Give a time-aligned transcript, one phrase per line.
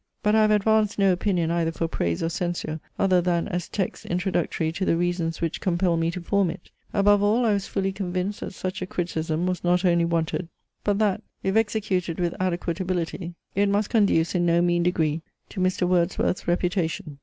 [0.23, 4.03] But I have advanced no opinion either for praise or censure, other than as texts
[4.07, 6.71] introductory to the reasons which compel me to form it.
[6.91, 10.49] Above all, I was fully convinced that such a criticism was not only wanted;
[10.83, 15.59] but that, if executed with adequate ability, it must conduce, in no mean degree, to
[15.59, 15.87] Mr.
[15.87, 17.19] Wordsworth's reputation.